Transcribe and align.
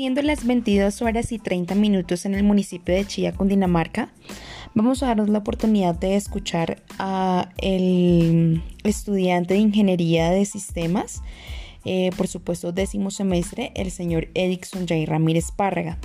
Siendo 0.00 0.22
las 0.22 0.46
22 0.46 1.02
horas 1.02 1.30
y 1.30 1.38
30 1.38 1.74
minutos 1.74 2.24
en 2.24 2.34
el 2.34 2.42
municipio 2.42 2.94
de 2.94 3.06
Chía, 3.06 3.34
Cundinamarca, 3.34 4.08
vamos 4.74 5.02
a 5.02 5.08
darnos 5.08 5.28
la 5.28 5.40
oportunidad 5.40 5.94
de 5.94 6.16
escuchar 6.16 6.82
a 6.98 7.50
el 7.58 8.62
estudiante 8.82 9.52
de 9.52 9.60
Ingeniería 9.60 10.30
de 10.30 10.46
Sistemas, 10.46 11.20
eh, 11.84 12.12
por 12.16 12.28
supuesto 12.28 12.72
décimo 12.72 13.10
semestre, 13.10 13.72
el 13.76 13.90
señor 13.90 14.28
Edixon 14.32 14.88
Jay 14.88 15.04
Ramírez 15.04 15.52
Párraga, 15.54 15.98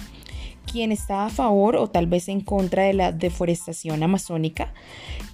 quien 0.69 0.91
está 0.91 1.25
a 1.25 1.29
favor 1.29 1.77
o 1.77 1.87
tal 1.87 2.07
vez 2.07 2.27
en 2.27 2.41
contra 2.41 2.83
de 2.83 2.93
la 2.95 3.13
deforestación 3.13 4.03
amazónica, 4.03 4.73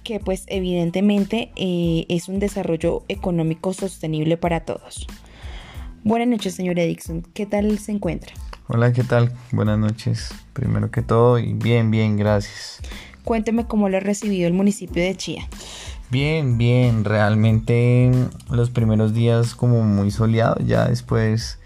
que 0.04 0.20
pues 0.20 0.44
evidentemente 0.46 1.50
eh, 1.56 2.06
es 2.08 2.28
un 2.28 2.38
desarrollo 2.38 3.02
económico 3.08 3.72
sostenible 3.72 4.36
para 4.36 4.60
todos. 4.60 5.08
Buenas 6.04 6.26
noches, 6.26 6.56
señor 6.56 6.80
Edixon. 6.80 7.22
¿Qué 7.32 7.46
tal 7.46 7.78
se 7.78 7.92
encuentra? 7.92 8.34
Hola, 8.66 8.92
¿qué 8.92 9.04
tal? 9.04 9.32
Buenas 9.52 9.78
noches. 9.78 10.34
Primero 10.52 10.90
que 10.90 11.00
todo, 11.00 11.38
y 11.38 11.52
bien, 11.52 11.92
bien, 11.92 12.16
gracias. 12.16 12.80
Cuénteme 13.22 13.66
cómo 13.66 13.88
lo 13.88 13.98
ha 13.98 14.00
recibido 14.00 14.48
el 14.48 14.52
municipio 14.52 15.00
de 15.00 15.14
Chía. 15.14 15.48
Bien, 16.10 16.58
bien, 16.58 17.04
realmente 17.04 18.10
los 18.50 18.70
primeros 18.70 19.14
días 19.14 19.54
como 19.54 19.82
muy 19.82 20.10
soleado, 20.10 20.56
ya 20.66 20.88
después 20.88 21.60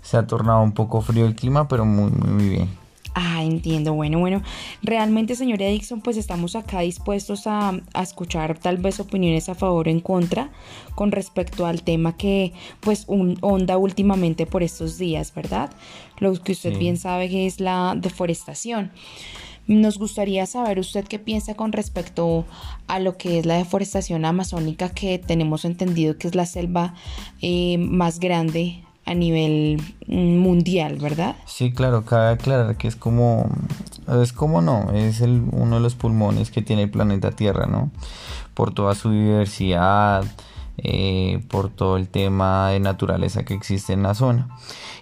se 0.00 0.16
ha 0.16 0.26
tornado 0.26 0.62
un 0.62 0.72
poco 0.72 1.02
frío 1.02 1.26
el 1.26 1.34
clima, 1.34 1.68
pero 1.68 1.84
muy, 1.84 2.10
muy 2.10 2.48
bien. 2.48 2.85
Ah, 3.18 3.42
entiendo. 3.42 3.94
Bueno, 3.94 4.18
bueno. 4.18 4.42
Realmente, 4.82 5.36
señor 5.36 5.58
Dixon, 5.58 6.02
pues 6.02 6.18
estamos 6.18 6.54
acá 6.54 6.80
dispuestos 6.80 7.46
a, 7.46 7.80
escuchar 8.02 8.58
tal 8.58 8.76
vez 8.76 9.00
opiniones 9.00 9.48
a 9.48 9.54
favor 9.54 9.88
o 9.88 9.90
en 9.90 10.00
contra 10.00 10.50
con 10.94 11.10
respecto 11.12 11.64
al 11.64 11.82
tema 11.82 12.18
que 12.18 12.52
pues 12.80 13.04
un, 13.06 13.38
onda 13.40 13.78
últimamente 13.78 14.44
por 14.44 14.62
estos 14.62 14.98
días, 14.98 15.32
¿verdad? 15.34 15.70
Lo 16.18 16.34
que 16.34 16.52
usted 16.52 16.76
bien 16.76 16.98
sabe 16.98 17.30
que 17.30 17.46
es 17.46 17.58
la 17.58 17.94
deforestación. 17.96 18.92
Nos 19.66 19.98
gustaría 19.98 20.44
saber 20.44 20.78
usted 20.78 21.06
qué 21.06 21.18
piensa 21.18 21.54
con 21.54 21.72
respecto 21.72 22.44
a 22.86 22.98
lo 22.98 23.16
que 23.16 23.38
es 23.38 23.46
la 23.46 23.56
deforestación 23.56 24.26
amazónica, 24.26 24.90
que 24.90 25.18
tenemos 25.18 25.64
entendido 25.64 26.18
que 26.18 26.28
es 26.28 26.34
la 26.34 26.44
selva 26.44 26.92
eh, 27.40 27.78
más 27.78 28.20
grande 28.20 28.85
a 29.06 29.14
nivel 29.14 29.80
mm, 30.08 30.36
mundial, 30.38 30.98
¿verdad? 30.98 31.36
Sí, 31.46 31.72
claro, 31.72 32.04
cabe 32.04 32.30
aclarar 32.30 32.76
que 32.76 32.88
es 32.88 32.96
como, 32.96 33.48
es 34.20 34.32
como 34.32 34.60
no, 34.60 34.90
es 34.92 35.20
el, 35.20 35.44
uno 35.52 35.76
de 35.76 35.80
los 35.80 35.94
pulmones 35.94 36.50
que 36.50 36.60
tiene 36.60 36.82
el 36.82 36.90
planeta 36.90 37.30
Tierra, 37.30 37.66
¿no? 37.66 37.90
Por 38.54 38.74
toda 38.74 38.96
su 38.96 39.10
diversidad, 39.10 40.24
eh, 40.78 41.40
por 41.48 41.70
todo 41.70 41.96
el 41.96 42.08
tema 42.08 42.70
de 42.70 42.80
naturaleza 42.80 43.44
que 43.44 43.54
existe 43.54 43.92
en 43.92 44.02
la 44.02 44.14
zona. 44.14 44.48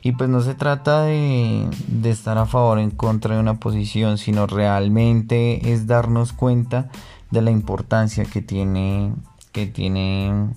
Y 0.03 0.13
pues 0.13 0.29
no 0.29 0.43
se 0.43 0.55
trata 0.55 1.05
de, 1.05 1.67
de 1.89 2.11
estar 2.11 2.37
a 2.37 2.45
favor 2.45 2.77
o 2.77 2.81
en 2.83 2.91
contra 2.91 3.35
de 3.35 3.41
una 3.41 3.59
posición, 3.59 4.19
sino 4.19 4.47
realmente 4.47 5.73
es 5.73 5.87
darnos 5.87 6.35
cuenta 6.35 6.91
de 7.31 7.41
la 7.41 7.51
importancia 7.51 8.27
que 8.27 8.43
tiene, 8.43 9.15
que 9.53 9.67
tiene 9.67 10.51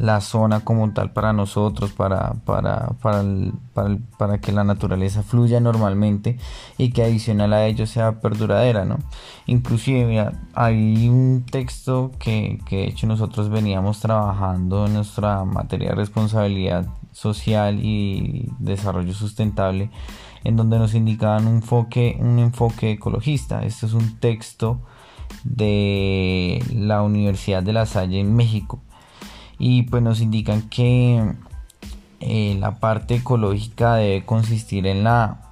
la 0.00 0.22
zona 0.22 0.60
como 0.60 0.92
tal 0.94 1.12
para 1.12 1.34
nosotros, 1.34 1.92
para, 1.92 2.32
para, 2.46 2.88
para, 3.02 3.22
para, 4.16 4.38
que 4.40 4.50
la 4.50 4.64
naturaleza 4.64 5.22
fluya 5.22 5.60
normalmente 5.60 6.38
y 6.78 6.90
que 6.90 7.02
adicional 7.02 7.52
a 7.52 7.66
ello 7.66 7.86
sea 7.86 8.18
perduradera, 8.20 8.86
¿no? 8.86 8.96
Inclusive, 9.46 10.30
hay 10.54 11.06
un 11.06 11.44
texto 11.44 12.12
que, 12.18 12.60
que 12.64 12.76
de 12.76 12.84
hecho 12.86 13.06
nosotros 13.06 13.50
veníamos 13.50 14.00
trabajando 14.00 14.86
en 14.86 14.94
nuestra 14.94 15.44
materia 15.44 15.90
de 15.90 15.96
responsabilidad 15.96 16.86
social 17.12 17.78
y 17.84 18.50
desarrollo 18.58 19.12
sustentable, 19.12 19.90
en 20.44 20.56
donde 20.56 20.78
nos 20.78 20.94
indicaban 20.94 21.46
un 21.46 21.56
enfoque, 21.56 22.16
un 22.20 22.38
enfoque 22.38 22.92
ecologista. 22.92 23.64
Este 23.64 23.84
es 23.84 23.92
un 23.92 24.18
texto 24.18 24.80
de 25.44 26.64
la 26.74 27.02
Universidad 27.02 27.62
de 27.62 27.74
La 27.74 27.84
Salle 27.84 28.18
en 28.18 28.34
México 28.34 28.80
y 29.60 29.82
pues 29.82 30.02
nos 30.02 30.22
indican 30.22 30.62
que 30.62 31.34
eh, 32.20 32.56
la 32.58 32.80
parte 32.80 33.16
ecológica 33.16 33.94
debe 33.94 34.24
consistir 34.24 34.86
en 34.86 35.04
la 35.04 35.42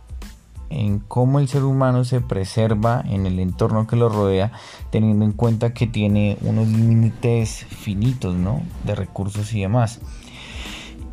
en 0.71 0.99
cómo 0.99 1.39
el 1.39 1.49
ser 1.49 1.65
humano 1.65 2.05
se 2.05 2.21
preserva 2.21 3.03
en 3.07 3.27
el 3.27 3.39
entorno 3.39 3.87
que 3.87 3.97
lo 3.97 4.09
rodea, 4.09 4.53
teniendo 4.91 5.25
en 5.25 5.33
cuenta 5.33 5.73
que 5.73 5.87
tiene 5.87 6.37
unos 6.43 6.69
límites 6.69 7.65
finitos, 7.65 8.35
¿no? 8.35 8.63
De 8.85 8.95
recursos 8.95 9.53
y 9.55 9.61
demás. 9.61 10.01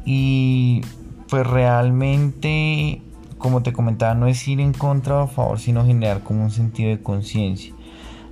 Y 0.06 0.82
pues 1.30 1.48
realmente, 1.48 3.02
como 3.38 3.62
te 3.62 3.74
comentaba, 3.74 4.14
no 4.14 4.28
es 4.28 4.46
ir 4.48 4.60
en 4.60 4.74
contra 4.74 5.16
o 5.16 5.24
a 5.24 5.28
favor, 5.28 5.60
sino 5.60 5.86
generar 5.86 6.22
como 6.24 6.44
un 6.44 6.52
sentido 6.52 6.90
de 6.90 7.02
conciencia. 7.02 7.74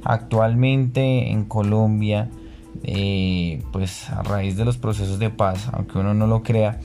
Actualmente 0.03 1.31
en 1.31 1.45
Colombia, 1.45 2.29
eh, 2.83 3.61
pues 3.71 4.09
a 4.09 4.23
raíz 4.23 4.57
de 4.57 4.65
los 4.65 4.77
procesos 4.77 5.19
de 5.19 5.29
paz, 5.29 5.69
aunque 5.71 5.99
uno 5.99 6.13
no 6.13 6.27
lo 6.27 6.43
crea, 6.43 6.79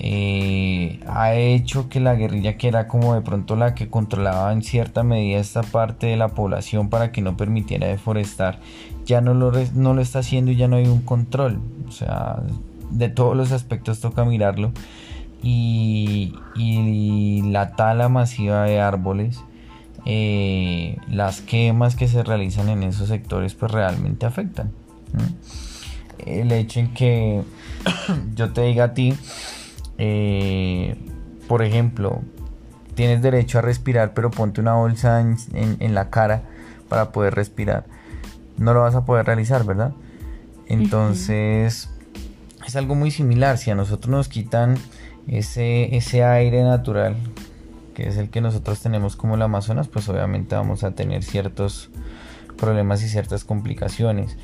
eh, 0.00 1.00
ha 1.08 1.34
hecho 1.34 1.88
que 1.88 1.98
la 1.98 2.14
guerrilla, 2.14 2.56
que 2.56 2.68
era 2.68 2.86
como 2.86 3.14
de 3.14 3.20
pronto 3.20 3.56
la 3.56 3.74
que 3.74 3.88
controlaba 3.88 4.52
en 4.52 4.62
cierta 4.62 5.02
medida 5.02 5.40
esta 5.40 5.62
parte 5.62 6.06
de 6.06 6.16
la 6.16 6.28
población 6.28 6.88
para 6.88 7.10
que 7.10 7.20
no 7.20 7.36
permitiera 7.36 7.88
deforestar, 7.88 8.60
ya 9.06 9.20
no 9.20 9.34
lo, 9.34 9.52
no 9.74 9.94
lo 9.94 10.00
está 10.00 10.20
haciendo 10.20 10.52
y 10.52 10.56
ya 10.56 10.68
no 10.68 10.76
hay 10.76 10.86
un 10.86 11.02
control. 11.02 11.60
O 11.88 11.92
sea, 11.92 12.42
de 12.90 13.08
todos 13.08 13.36
los 13.36 13.52
aspectos 13.52 14.00
toca 14.00 14.24
mirarlo. 14.24 14.72
Y, 15.42 16.34
la 17.50 17.76
tala 17.76 18.08
masiva 18.08 18.64
de 18.64 18.80
árboles, 18.80 19.40
eh, 20.04 20.96
las 21.08 21.40
quemas 21.40 21.96
que 21.96 22.08
se 22.08 22.22
realizan 22.22 22.68
en 22.68 22.82
esos 22.82 23.08
sectores, 23.08 23.54
pues 23.54 23.72
realmente 23.72 24.26
afectan. 24.26 24.72
El 26.18 26.52
hecho 26.52 26.80
en 26.80 26.94
que 26.94 27.42
yo 28.34 28.52
te 28.52 28.62
diga 28.62 28.84
a 28.84 28.94
ti, 28.94 29.14
eh, 29.98 30.96
por 31.46 31.62
ejemplo, 31.62 32.22
tienes 32.94 33.22
derecho 33.22 33.58
a 33.58 33.62
respirar, 33.62 34.14
pero 34.14 34.30
ponte 34.30 34.60
una 34.60 34.74
bolsa 34.74 35.20
en, 35.20 35.94
la 35.94 36.10
cara 36.10 36.42
para 36.88 37.12
poder 37.12 37.34
respirar. 37.34 37.84
No 38.56 38.74
lo 38.74 38.80
vas 38.80 38.94
a 38.94 39.04
poder 39.04 39.26
realizar, 39.26 39.64
¿verdad? 39.64 39.92
Entonces, 40.66 41.88
es 42.66 42.76
algo 42.76 42.94
muy 42.94 43.10
similar. 43.10 43.56
Si 43.56 43.70
a 43.70 43.74
nosotros 43.74 44.10
nos 44.10 44.28
quitan 44.28 44.76
ese, 45.28 45.96
ese 45.96 46.24
aire 46.24 46.62
natural, 46.62 47.16
que 47.94 48.08
es 48.08 48.16
el 48.16 48.30
que 48.30 48.40
nosotros 48.40 48.80
tenemos 48.80 49.16
como 49.16 49.36
el 49.36 49.42
Amazonas, 49.42 49.88
pues 49.88 50.08
obviamente 50.08 50.54
vamos 50.54 50.84
a 50.84 50.92
tener 50.92 51.22
ciertos 51.22 51.90
problemas 52.56 53.02
y 53.02 53.08
ciertas 53.08 53.44
complicaciones. 53.44 54.36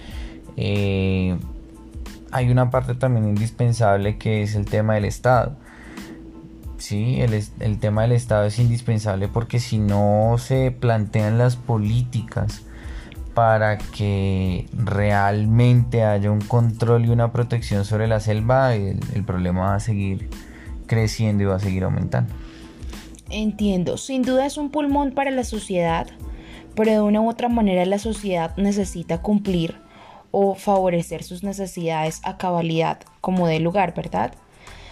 Eh, 0.56 1.37
hay 2.31 2.50
una 2.50 2.70
parte 2.70 2.94
también 2.94 3.28
indispensable 3.28 4.19
que 4.19 4.42
es 4.42 4.54
el 4.54 4.66
tema 4.66 4.94
del 4.94 5.04
Estado. 5.04 5.56
Sí, 6.78 7.20
el, 7.20 7.78
tema 7.78 8.03
del 8.03 8.12
Estado 8.12 8.44
es 8.44 8.59
indispensable 8.59 9.28
porque 9.28 9.59
si 9.60 9.78
no 9.78 10.34
se 10.38 10.70
plantean 10.70 11.38
las 11.38 11.56
políticas 11.56 12.62
para 13.32 13.78
que 13.78 14.66
realmente 14.72 16.04
haya 16.04 16.31
un 16.31 16.41
control 16.41 17.06
y 17.06 17.09
una 17.09 17.32
protección 17.32 17.84
sobre 17.84 18.06
la 18.06 18.20
selva, 18.20 18.75
el, 18.75 19.00
el 19.14 19.25
problema 19.25 19.60
va 19.60 19.75
a 19.76 19.81
seguir 19.81 20.28
creciendo 20.87 21.44
y 21.44 21.47
va 21.47 21.56
a 21.56 21.60
seguir 21.60 21.84
aumentando. 21.84 22.34
Entiendo, 23.31 23.97
sin 23.97 24.22
duda 24.22 24.44
es 24.44 24.59
un 24.59 24.70
pulmón 24.70 25.12
para 25.12 25.31
la 25.31 25.44
sociedad, 25.44 26.09
pero 26.75 26.91
de 26.91 27.00
una 27.00 27.20
u 27.20 27.31
otra 27.31 27.48
manera 27.48 27.87
la 27.87 27.98
sociedad 27.98 28.56
necesita 28.56 29.22
cumplir 29.22 29.84
o 30.37 30.56
favorecer 30.56 31.23
sus 31.23 31.44
necesidades 31.44 32.20
a 32.25 32.37
cabalidad 32.38 32.99
como 33.20 33.47
de 33.47 33.61
lugar, 33.61 33.94
¿verdad? 33.94 34.35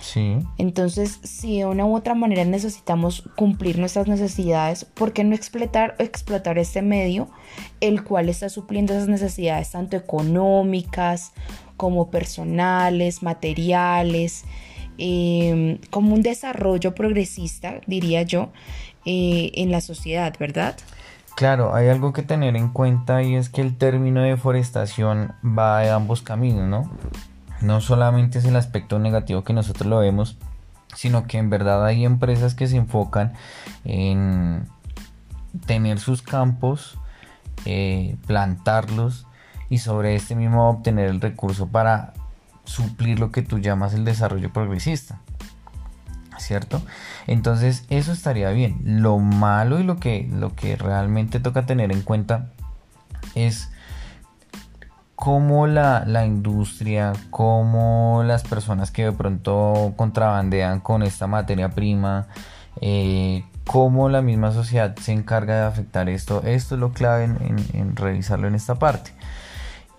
Sí. 0.01 0.39
Entonces, 0.57 1.19
si 1.25 1.59
de 1.59 1.67
una 1.67 1.85
u 1.85 1.97
otra 1.97 2.15
manera 2.15 2.45
necesitamos 2.45 3.25
cumplir 3.35 3.77
nuestras 3.77 4.07
necesidades, 4.07 4.85
¿por 4.85 5.13
qué 5.13 5.25
no 5.25 5.35
explotar, 5.35 5.97
explotar 5.99 6.59
este 6.59 6.81
medio, 6.81 7.29
el 7.81 8.05
cual 8.05 8.29
está 8.29 8.49
supliendo 8.51 8.95
esas 8.95 9.09
necesidades 9.09 9.73
tanto 9.73 9.97
económicas 9.97 11.33
como 11.77 12.09
personales, 12.09 13.25
materiales, 13.25 14.45
em, 14.97 15.79
como 15.91 16.15
un 16.15 16.23
desarrollo 16.23 16.95
progresista, 16.95 17.81
diría 17.89 18.23
yo, 18.23 18.53
eh, 19.05 19.51
en 19.55 19.73
la 19.73 19.81
sociedad, 19.81 20.33
¿verdad? 20.39 20.77
Claro, 21.37 21.75
hay 21.75 21.89
algo 21.89 22.13
que 22.13 22.23
tener 22.23 22.57
en 22.57 22.69
cuenta 22.69 23.23
y 23.23 23.35
es 23.35 23.49
que 23.49 23.63
el 23.63 23.77
término 23.77 24.23
deforestación 24.23 25.33
va 25.43 25.81
de 25.81 25.91
ambos 25.91 26.23
caminos, 26.23 26.69
¿no? 26.69 26.91
No 27.61 27.81
solamente 27.81 28.39
es 28.39 28.45
el 28.45 28.57
aspecto 28.57 28.99
negativo 28.99 29.43
que 29.43 29.53
nosotros 29.53 29.89
lo 29.89 29.99
vemos, 29.99 30.37
sino 30.95 31.27
que 31.27 31.39
en 31.39 31.51
verdad 31.51 31.85
hay 31.85 32.05
empresas 32.05 32.55
que 32.55 32.67
se 32.67 32.77
enfocan 32.77 33.33
en 33.85 34.69
tener 35.67 35.99
sus 35.99 36.23
campos, 36.23 36.99
eh, 37.65 38.17
plantarlos 38.27 39.27
y 39.71 39.79
sobre 39.79 40.15
este 40.15 40.35
mismo 40.35 40.69
obtener 40.69 41.09
el 41.09 41.21
recurso 41.21 41.69
para 41.69 42.13
suplir 42.65 43.19
lo 43.19 43.33
que 43.33 43.43
tú 43.43 43.59
llamas 43.59 43.95
el 43.95 44.05
desarrollo 44.05 44.53
progresista. 44.53 45.22
¿Cierto? 46.43 46.83
Entonces 47.27 47.85
eso 47.89 48.13
estaría 48.13 48.51
bien. 48.51 48.81
Lo 48.85 49.19
malo 49.19 49.81
y 49.81 49.85
lo 49.85 49.97
que, 49.97 50.29
lo 50.31 50.55
que 50.55 50.77
realmente 50.77 51.41
toca 51.41 51.67
tener 51.67 51.93
en 51.93 52.03
cuenta 52.03 52.51
es 53.35 53.71
cómo 55.23 55.69
la, 55.69 56.27
industria, 56.27 57.13
cómo 57.31 58.25
las 58.27 58.43
personas 58.43 58.91
que 58.91 59.05
de 59.05 59.13
pronto 59.13 59.95
contrabandean 59.97 60.81
con 60.81 61.05
esta 61.05 61.29
materia 61.29 61.71
prima, 61.71 62.27
eh, 62.81 63.45
cómo 63.65 64.09
la 64.09 64.21
misma 64.21 64.51
sociedad 64.51 64.97
se 64.97 65.13
encarga 65.13 65.55
de 65.55 65.67
afectar 65.67 66.09
esto. 66.09 66.43
Esto 66.45 66.75
es 66.75 66.81
lo 66.81 66.93
clave 66.93 67.25
en, 67.25 67.95
revisarlo 67.95 68.49
en 68.49 68.57
esta 68.57 68.77
parte. 68.77 69.13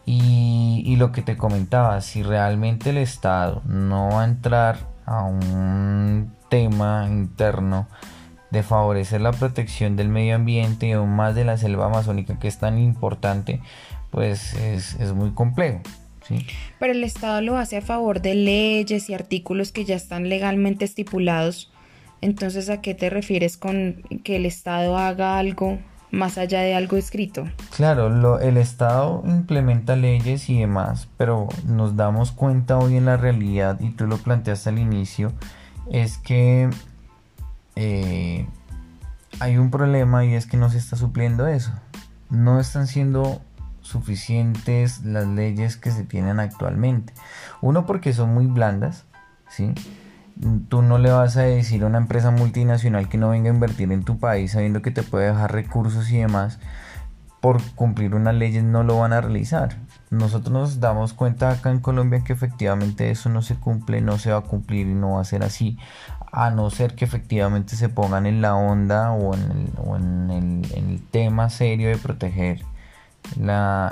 Y, 0.05 0.95
lo 0.97 1.13
que 1.13 1.21
te 1.21 1.37
comentaba, 1.37 2.01
si 2.01 2.21
realmente 2.21 2.89
el 2.89 2.97
Estado 2.97 3.61
no 3.65 4.09
va 4.09 4.23
a 4.23 4.25
entrar 4.25 4.92
a 5.05 5.23
un 5.23 6.33
tema 6.49 7.07
interno 7.09 7.87
de 8.51 8.61
favorecer 8.61 9.19
la 9.19 9.31
protección 9.31 9.95
del 9.95 10.09
medio 10.09 10.35
ambiente 10.35 10.87
y 10.87 10.91
aún 10.91 11.15
más 11.15 11.33
de 11.33 11.43
la 11.43 11.57
selva 11.57 11.87
amazónica 11.87 12.37
que 12.37 12.47
es 12.47 12.59
tan 12.59 12.77
importante, 12.77 13.61
pues 14.11 14.53
es, 14.53 14.95
muy 15.13 15.31
complejo. 15.31 15.81
¿sí? 16.27 16.45
Pero 16.79 16.93
el 16.93 17.03
Estado 17.03 17.41
lo 17.41 17.57
hace 17.57 17.77
a 17.77 17.81
favor 17.81 18.21
de 18.21 18.35
leyes 18.35 19.09
y 19.09 19.15
artículos 19.15 19.71
que 19.71 19.85
ya 19.85 19.95
están 19.95 20.29
legalmente 20.29 20.85
estipulados. 20.85 21.71
Entonces, 22.21 22.69
¿a 22.69 22.79
qué 22.79 22.93
te 22.93 23.09
refieres 23.09 23.57
con 23.57 24.03
que 24.23 24.35
el 24.35 24.45
Estado 24.45 24.97
haga 24.97 25.39
algo 25.39 25.79
más 26.13 26.37
allá 26.37 26.61
de 26.61 26.75
algo 26.75 26.95
escrito? 26.95 27.49
Claro, 27.75 28.07
lo, 28.09 28.39
el 28.39 28.57
Estado 28.57 29.23
implementa 29.25 29.95
leyes 29.95 30.47
y 30.47 30.59
demás, 30.59 31.09
pero 31.17 31.49
nos 31.65 31.95
damos 31.95 32.31
cuenta 32.31 32.77
hoy 32.77 32.97
en 32.97 33.05
la 33.05 33.17
realidad, 33.17 33.79
y 33.81 33.89
tú 33.89 34.05
lo 34.05 34.17
planteaste 34.17 34.69
al 34.69 34.77
inicio, 34.77 35.33
es 35.89 36.19
que 36.19 36.69
eh, 37.75 38.47
hay 39.39 39.57
un 39.57 39.71
problema 39.71 40.23
y 40.23 40.35
es 40.35 40.45
que 40.45 40.55
no 40.55 40.69
se 40.69 40.77
está 40.77 40.95
supliendo 40.95 41.47
eso. 41.47 41.73
No 42.29 42.59
están 42.59 42.85
siendo 42.85 43.41
suficientes 43.81 45.03
las 45.03 45.27
leyes 45.27 45.77
que 45.77 45.89
se 45.89 46.03
tienen 46.03 46.39
actualmente. 46.39 47.13
Uno 47.59 47.87
porque 47.87 48.13
son 48.13 48.35
muy 48.35 48.45
blandas, 48.45 49.05
¿sí? 49.49 49.73
Tú 50.67 50.81
no 50.81 50.97
le 50.97 51.11
vas 51.11 51.37
a 51.37 51.43
decir 51.43 51.83
a 51.83 51.87
una 51.87 51.99
empresa 51.99 52.31
multinacional 52.31 53.07
que 53.07 53.17
no 53.17 53.29
venga 53.29 53.49
a 53.49 53.53
invertir 53.53 53.91
en 53.91 54.03
tu 54.03 54.17
país 54.19 54.51
sabiendo 54.51 54.81
que 54.81 54.91
te 54.91 55.03
puede 55.03 55.27
dejar 55.27 55.51
recursos 55.51 56.09
y 56.11 56.17
demás. 56.17 56.59
Por 57.39 57.61
cumplir 57.75 58.15
unas 58.15 58.35
leyes 58.35 58.63
no 58.63 58.83
lo 58.83 58.99
van 58.99 59.13
a 59.13 59.21
realizar. 59.21 59.77
Nosotros 60.09 60.51
nos 60.51 60.79
damos 60.79 61.13
cuenta 61.13 61.49
acá 61.51 61.71
en 61.71 61.79
Colombia 61.79 62.23
que 62.23 62.33
efectivamente 62.33 63.11
eso 63.11 63.29
no 63.29 63.41
se 63.41 63.55
cumple, 63.55 64.01
no 64.01 64.17
se 64.17 64.31
va 64.31 64.39
a 64.39 64.41
cumplir 64.41 64.87
y 64.87 64.93
no 64.93 65.13
va 65.13 65.21
a 65.21 65.25
ser 65.25 65.43
así. 65.43 65.77
A 66.31 66.49
no 66.51 66.69
ser 66.69 66.95
que 66.95 67.05
efectivamente 67.05 67.75
se 67.75 67.89
pongan 67.89 68.25
en 68.25 68.41
la 68.41 68.55
onda 68.55 69.11
o 69.11 69.35
en 69.35 70.61
el 70.73 71.01
tema 71.11 71.49
serio 71.49 71.89
de 71.89 71.97
proteger 71.97 72.63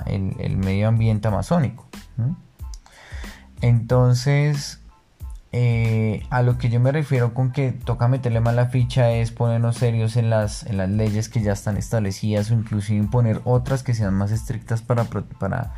el, 0.05 0.57
medio 0.57 0.87
ambiente 0.87 1.27
amazónico. 1.27 1.87
Entonces, 3.61 4.80
eh, 5.53 6.25
a 6.29 6.43
lo 6.43 6.57
que 6.57 6.69
yo 6.69 6.79
me 6.79 6.93
refiero 6.93 7.33
con 7.33 7.51
que 7.51 7.73
toca 7.73 8.07
meterle 8.07 8.39
más 8.39 8.55
la 8.55 8.67
ficha 8.67 9.11
es 9.11 9.31
ponernos 9.31 9.75
serios 9.75 10.15
en 10.15 10.29
las, 10.29 10.63
en 10.63 10.77
las 10.77 10.89
leyes 10.89 11.27
que 11.27 11.41
ya 11.41 11.51
están 11.51 11.75
establecidas 11.75 12.51
o 12.51 12.53
inclusive 12.53 12.97
imponer 12.97 13.41
otras 13.43 13.83
que 13.83 13.93
sean 13.93 14.13
más 14.13 14.31
estrictas 14.31 14.81
para, 14.81 15.03
para, 15.39 15.73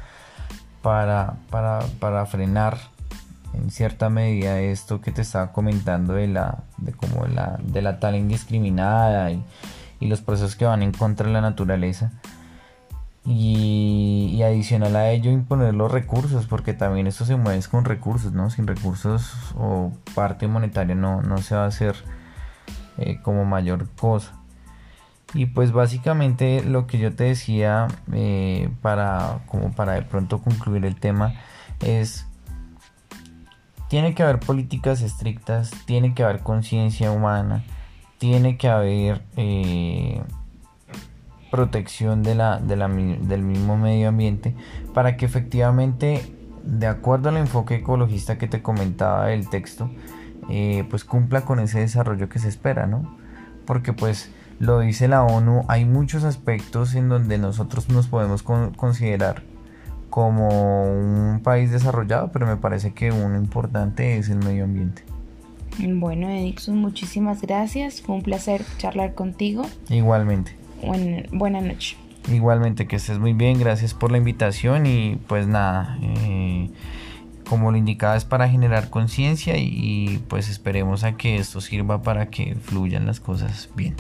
para, 0.83 1.35
para, 1.99 2.25
frenar 2.27 2.77
en 3.55 3.71
cierta 3.71 4.11
medida 4.11 4.59
esto 4.59 5.01
que 5.01 5.11
te 5.11 5.23
estaba 5.23 5.51
comentando 5.51 6.13
de 6.13 6.27
la, 6.27 6.65
de 6.77 6.91
como 6.91 7.25
la, 7.25 7.59
de 7.63 7.81
la 7.81 7.99
tala 7.99 8.17
indiscriminada 8.17 9.31
y, 9.31 9.43
y 9.99 10.05
los 10.05 10.21
procesos 10.21 10.55
que 10.55 10.65
van 10.65 10.83
en 10.83 10.91
contra 10.91 11.25
de 11.25 11.33
la 11.33 11.41
naturaleza 11.41 12.11
y, 13.25 14.41
adicional 14.43 14.95
a 14.95 15.11
ello 15.11 15.31
imponer 15.31 15.73
los 15.73 15.91
recursos, 15.91 16.45
porque 16.47 16.73
también 16.73 17.07
esto 17.07 17.25
se 17.25 17.35
mueve 17.37 17.63
con 17.69 17.85
recursos, 17.85 18.33
¿no? 18.33 18.49
Sin 18.49 18.67
recursos 18.67 19.33
o 19.55 19.91
parte 20.13 20.47
monetaria 20.47 20.95
no, 20.95 21.21
no 21.21 21.37
se 21.37 21.55
va 21.55 21.63
a 21.63 21.67
hacer 21.67 21.95
eh, 22.97 23.19
como 23.21 23.45
mayor 23.45 23.89
cosa. 23.95 24.33
Y 25.33 25.47
pues 25.47 25.71
básicamente 25.71 26.63
lo 26.63 26.85
que 26.85 26.99
yo 26.99 27.15
te 27.15 27.23
decía 27.23 27.87
eh, 28.11 28.69
para 28.81 29.39
como 29.47 29.71
para 29.71 29.93
de 29.93 30.03
pronto 30.03 30.41
concluir 30.41 30.85
el 30.85 30.95
tema 30.99 31.33
es 31.79 32.27
tiene 33.87 34.13
que 34.13 34.23
haber 34.23 34.39
políticas 34.39 35.01
estrictas, 35.01 35.71
tiene 35.85 36.13
que 36.13 36.23
haber 36.23 36.41
conciencia 36.41 37.11
humana, 37.11 37.63
tiene 38.17 38.57
que 38.57 38.67
haber 38.67 39.23
eh, 39.37 40.21
protección 41.53 42.23
de 42.23 42.33
la, 42.33 42.57
del 42.57 43.43
mismo 43.43 43.77
medio 43.77 44.09
ambiente 44.09 44.55
para 44.91 45.17
que 45.17 45.27
efectivamente, 45.27 46.35
de 46.63 46.87
acuerdo 46.87 47.29
al 47.29 47.37
enfoque 47.37 47.75
ecologista 47.75 48.39
que 48.39 48.47
te 48.47 48.63
comentaba 48.63 49.27
del 49.27 49.47
texto, 49.47 49.91
eh, 50.49 50.83
pues 50.89 51.03
cumpla 51.03 51.41
con 51.41 51.59
ese 51.59 51.81
desarrollo 51.81 52.27
que 52.27 52.39
se 52.39 52.49
espera, 52.49 52.87
¿no? 52.87 53.15
Porque 53.67 53.93
pues 53.93 54.31
lo 54.57 54.79
dice 54.79 55.07
la 55.07 55.21
ONU, 55.21 55.61
hay 55.67 55.85
muchos 55.85 56.23
aspectos 56.23 56.95
en 56.95 57.07
donde 57.07 57.37
nosotros 57.37 57.87
nos 57.87 58.07
podemos 58.07 58.41
considerar 58.41 59.43
como 60.09 60.85
un 60.85 61.39
país 61.43 61.69
desarrollado, 61.69 62.31
pero 62.31 62.47
me 62.47 62.57
parece 62.57 62.95
que 62.95 63.11
uno 63.11 63.37
importante 63.37 64.17
es 64.17 64.27
el 64.29 64.39
medio 64.39 64.63
ambiente. 64.63 65.03
Bueno, 65.77 66.29
Edixon, 66.29 66.79
muchísimas 66.79 67.43
gracias. 67.43 68.01
Fue 68.01 68.15
un 68.15 68.23
placer 68.23 68.65
charlar 68.79 69.13
contigo. 69.13 69.61
Igualmente 69.89 70.62
buena 71.31 71.61
noche. 71.61 71.97
Igualmente 72.31 72.87
que 72.87 72.95
estés 72.95 73.19
muy 73.19 73.33
bien, 73.33 73.59
gracias 73.59 73.93
por 73.93 74.11
la 74.11 74.17
invitación 74.17 74.85
y 74.85 75.17
pues 75.27 75.45
nada, 75.45 75.97
eh, 76.01 76.69
como 77.47 77.71
lo 77.71 77.77
indicaba 77.77 78.15
es 78.15 78.23
para 78.23 78.47
generar 78.47 78.89
conciencia 78.89 79.57
y 79.57 80.21
pues 80.29 80.49
esperemos 80.49 81.03
a 81.03 81.17
que 81.17 81.35
esto 81.35 81.59
sirva 81.59 82.01
para 82.01 82.29
que 82.29 82.55
fluyan 82.55 83.05
las 83.05 83.19
cosas 83.19 83.69
bien. 83.75 83.95